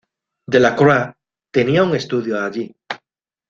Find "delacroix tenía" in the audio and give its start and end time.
0.47-1.83